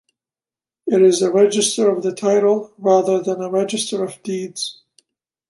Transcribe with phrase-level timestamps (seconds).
[0.87, 4.81] It is a register of the title rather than a register of deeds.